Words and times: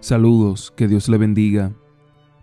Saludos, 0.00 0.72
que 0.76 0.88
Dios 0.88 1.08
le 1.08 1.18
bendiga. 1.18 1.72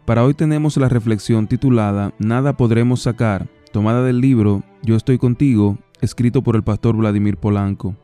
Para 0.06 0.24
hoy 0.24 0.33
tenemos 0.33 0.75
la 0.77 0.90
reflexión 0.90 1.48
titulada 1.48 2.14
Nada 2.20 2.58
podremos 2.58 3.02
sacar, 3.02 3.48
tomada 3.72 4.04
del 4.04 4.20
libro 4.20 4.64
Yo 4.82 4.95
estoy 4.95 5.18
contigo, 5.18 5.77
escrito 6.02 6.42
por 6.42 6.56
el 6.56 6.63
pastor 6.63 6.97
Vladimir 6.97 7.38
Polanco. 7.38 7.95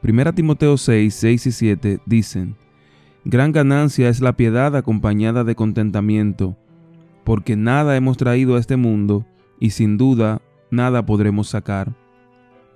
Primera 0.00 0.32
Timoteo 0.32 0.76
6, 0.76 1.14
6 1.14 1.46
y 1.46 1.52
7 1.52 2.00
dicen, 2.06 2.56
Gran 3.24 3.52
ganancia 3.52 4.08
es 4.08 4.22
la 4.22 4.34
piedad 4.34 4.74
acompañada 4.74 5.44
de 5.44 5.54
contentamiento, 5.54 6.56
porque 7.22 7.54
nada 7.54 7.96
hemos 7.96 8.16
traído 8.16 8.56
a 8.56 8.58
este 8.58 8.76
mundo 8.76 9.26
y 9.60 9.70
sin 9.70 9.98
duda 9.98 10.40
nada 10.70 11.04
podremos 11.04 11.48
sacar. 11.48 11.94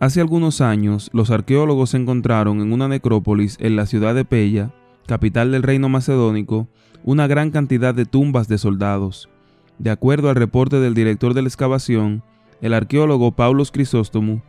Hace 0.00 0.20
algunos 0.20 0.60
años, 0.60 1.08
los 1.14 1.30
arqueólogos 1.30 1.94
encontraron 1.94 2.60
en 2.60 2.72
una 2.72 2.88
necrópolis 2.88 3.56
en 3.58 3.74
la 3.74 3.86
ciudad 3.86 4.14
de 4.14 4.26
Pella, 4.26 4.74
capital 5.06 5.52
del 5.52 5.62
reino 5.62 5.88
macedónico, 5.88 6.68
una 7.02 7.26
gran 7.26 7.50
cantidad 7.50 7.94
de 7.94 8.06
tumbas 8.06 8.48
de 8.48 8.58
soldados. 8.58 9.28
De 9.78 9.90
acuerdo 9.90 10.30
al 10.30 10.36
reporte 10.36 10.80
del 10.80 10.94
director 10.94 11.34
de 11.34 11.42
la 11.42 11.48
excavación, 11.48 12.22
el 12.60 12.74
arqueólogo 12.74 13.32
Paulos 13.32 13.70
Crisóstomo, 13.70 14.42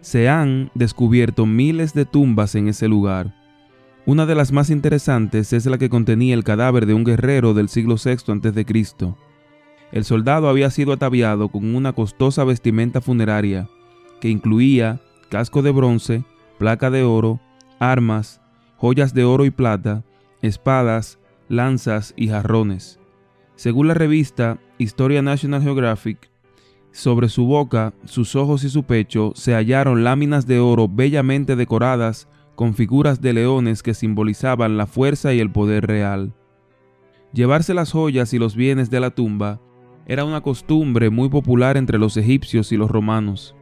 se 0.00 0.28
han 0.28 0.70
descubierto 0.74 1.46
miles 1.46 1.94
de 1.94 2.04
tumbas 2.04 2.54
en 2.56 2.68
ese 2.68 2.88
lugar. 2.88 3.34
Una 4.04 4.26
de 4.26 4.34
las 4.34 4.50
más 4.50 4.68
interesantes 4.68 5.52
es 5.52 5.66
la 5.66 5.78
que 5.78 5.88
contenía 5.88 6.34
el 6.34 6.42
cadáver 6.42 6.86
de 6.86 6.94
un 6.94 7.04
guerrero 7.04 7.54
del 7.54 7.68
siglo 7.68 7.94
VI 7.94 8.32
a.C. 8.32 9.14
El 9.92 10.04
soldado 10.04 10.48
había 10.48 10.70
sido 10.70 10.92
ataviado 10.92 11.50
con 11.50 11.74
una 11.76 11.92
costosa 11.92 12.42
vestimenta 12.42 13.00
funeraria, 13.00 13.68
que 14.20 14.28
incluía 14.28 15.00
casco 15.28 15.62
de 15.62 15.70
bronce, 15.70 16.24
placa 16.58 16.90
de 16.90 17.04
oro, 17.04 17.40
armas, 17.78 18.41
joyas 18.82 19.14
de 19.14 19.22
oro 19.22 19.44
y 19.44 19.52
plata, 19.52 20.02
espadas, 20.40 21.20
lanzas 21.48 22.14
y 22.16 22.26
jarrones. 22.26 22.98
Según 23.54 23.86
la 23.86 23.94
revista 23.94 24.58
Historia 24.76 25.22
National 25.22 25.62
Geographic, 25.62 26.32
sobre 26.90 27.28
su 27.28 27.46
boca, 27.46 27.94
sus 28.06 28.34
ojos 28.34 28.64
y 28.64 28.70
su 28.70 28.82
pecho 28.82 29.34
se 29.36 29.54
hallaron 29.54 30.02
láminas 30.02 30.48
de 30.48 30.58
oro 30.58 30.88
bellamente 30.88 31.54
decoradas 31.54 32.26
con 32.56 32.74
figuras 32.74 33.20
de 33.20 33.32
leones 33.34 33.84
que 33.84 33.94
simbolizaban 33.94 34.76
la 34.76 34.88
fuerza 34.88 35.32
y 35.32 35.38
el 35.38 35.52
poder 35.52 35.86
real. 35.86 36.34
Llevarse 37.32 37.74
las 37.74 37.92
joyas 37.92 38.34
y 38.34 38.40
los 38.40 38.56
bienes 38.56 38.90
de 38.90 38.98
la 38.98 39.10
tumba 39.10 39.60
era 40.06 40.24
una 40.24 40.40
costumbre 40.40 41.08
muy 41.08 41.28
popular 41.28 41.76
entre 41.76 42.00
los 42.00 42.16
egipcios 42.16 42.72
y 42.72 42.76
los 42.76 42.90
romanos. 42.90 43.54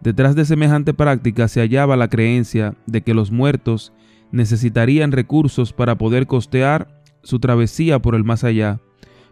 Detrás 0.00 0.34
de 0.34 0.46
semejante 0.46 0.94
práctica 0.94 1.48
se 1.48 1.60
hallaba 1.60 1.98
la 1.98 2.08
creencia 2.08 2.76
de 2.86 3.02
que 3.02 3.12
los 3.12 3.30
muertos 3.30 3.92
necesitarían 4.34 5.12
recursos 5.12 5.72
para 5.72 5.96
poder 5.96 6.26
costear 6.26 6.88
su 7.22 7.38
travesía 7.38 8.00
por 8.00 8.16
el 8.16 8.24
más 8.24 8.42
allá, 8.42 8.80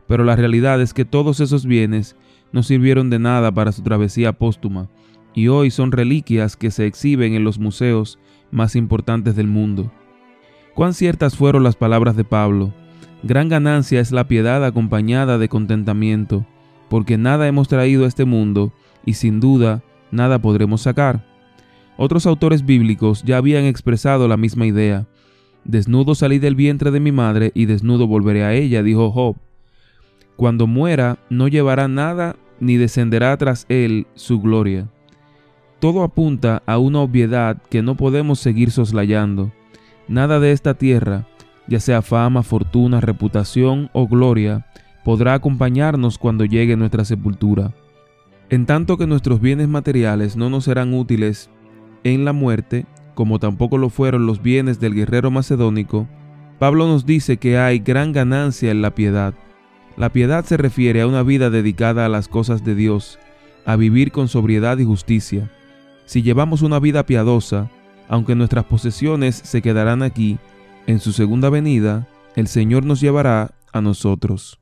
pero 0.07 0.25
la 0.25 0.37
realidad 0.37 0.81
es 0.81 0.95
que 0.95 1.05
todos 1.05 1.41
esos 1.41 1.67
bienes 1.67 2.17
no 2.53 2.63
sirvieron 2.63 3.11
de 3.11 3.19
nada 3.19 3.53
para 3.53 3.73
su 3.73 3.83
travesía 3.83 4.33
póstuma, 4.33 4.89
y 5.35 5.49
hoy 5.49 5.71
son 5.71 5.91
reliquias 5.91 6.57
que 6.57 6.71
se 6.71 6.87
exhiben 6.87 7.35
en 7.35 7.43
los 7.43 7.59
museos 7.59 8.19
más 8.53 8.77
importantes 8.77 9.35
del 9.35 9.49
mundo. 9.49 9.91
Cuán 10.75 10.95
ciertas 10.95 11.37
fueron 11.37 11.65
las 11.65 11.75
palabras 11.75 12.17
de 12.17 12.25
Pablo. 12.25 12.73
Gran 13.25 13.49
ganancia 13.49 14.01
es 14.01 14.13
la 14.13 14.29
piedad 14.29 14.65
acompañada 14.65 15.37
de 15.37 15.49
contentamiento, 15.49 16.47
porque 16.89 17.19
nada 17.19 17.49
hemos 17.49 17.67
traído 17.67 18.05
a 18.05 18.09
este 18.09 18.25
mundo, 18.25 18.73
y 19.05 19.15
sin 19.15 19.41
duda 19.41 19.83
nada 20.13 20.41
podremos 20.41 20.83
sacar. 20.83 21.32
Otros 22.05 22.27
autores 22.27 22.67
bíblicos 22.67 23.23
ya 23.23 23.37
habían 23.37 23.63
expresado 23.63 24.27
la 24.27 24.37
misma 24.37 24.67
idea. 24.67 25.07
Desnudo 25.63 26.17
salí 26.17 26.41
del 26.41 26.57
vientre 26.57 26.91
de 26.91 26.99
mi 26.99 27.13
madre 27.13 27.53
y 27.55 27.67
desnudo 27.67 28.09
volveré 28.09 28.43
a 28.43 28.55
ella, 28.55 28.83
dijo 28.83 29.13
Job. 29.13 29.37
Cuando 30.35 30.67
muera 30.67 31.21
no 31.31 31.47
llevará 31.47 31.87
nada 31.87 32.35
ni 32.59 32.77
descenderá 32.77 33.37
tras 33.37 33.67
él 33.69 34.09
su 34.17 34.41
gloria. 34.41 34.89
Todo 35.79 36.03
apunta 36.03 36.65
a 36.67 36.77
una 36.79 36.99
obviedad 36.99 37.63
que 37.71 37.83
no 37.83 37.97
podemos 37.97 38.41
seguir 38.41 38.73
soslayando. 38.73 39.53
Nada 40.09 40.41
de 40.41 40.51
esta 40.51 40.75
tierra, 40.75 41.29
ya 41.69 41.79
sea 41.79 42.03
fama, 42.03 42.43
fortuna, 42.43 43.01
reputación 43.01 43.91
o 43.93 44.09
gloria, 44.09 44.67
podrá 45.05 45.35
acompañarnos 45.35 46.19
cuando 46.19 46.47
llegue 46.47 46.77
nuestra 46.77 47.05
sepultura. 47.05 47.73
En 48.51 48.67
tanto 48.67 48.99
que 48.99 49.07
nuestros 49.07 49.41
bienes 49.41 49.69
materiales 49.69 50.37
no 50.37 50.51
nos 50.51 50.65
serán 50.65 50.95
útiles 50.95 51.49
en 52.05 52.25
la 52.25 52.33
muerte, 52.33 52.87
como 53.15 53.39
tampoco 53.39 53.79
lo 53.79 53.91
fueron 53.91 54.27
los 54.27 54.43
bienes 54.43 54.81
del 54.81 54.95
guerrero 54.95 55.31
macedónico, 55.31 56.09
Pablo 56.59 56.87
nos 56.87 57.07
dice 57.07 57.39
que 57.39 57.59
hay 57.59 57.81
gran 57.81 58.13
ganancia 58.13 58.71
en 58.71 58.83
la 58.83 58.95
piedad. 58.95 59.35
La 59.97 60.11
piedad 60.11 60.45
se 60.45 60.57
refiere 60.57 61.01
a 61.03 61.07
una 61.07 61.23
vida 61.23 61.51
dedicada 61.51 62.07
a 62.07 62.09
las 62.09 62.29
cosas 62.29 62.65
de 62.65 62.75
Dios, 62.75 63.19
a 63.67 63.77
vivir 63.77 64.13
con 64.13 64.29
sobriedad 64.29 64.79
y 64.79 64.85
justicia. 64.85 65.51
Si 66.07 66.23
llevamos 66.23 66.63
una 66.63 66.79
vida 66.79 67.05
piadosa, 67.05 67.71
aunque 68.09 68.35
nuestras 68.35 68.65
posesiones 68.65 69.37
se 69.37 69.61
quedarán 69.61 70.03
aquí, 70.03 70.39
en 70.87 71.01
su 71.01 71.13
segunda 71.13 71.51
venida, 71.51 72.09
el 72.37 72.49
Señor 72.49 72.85
nos 72.85 73.01
llevará 73.01 73.55
a 73.73 73.81
nosotros. 73.81 74.62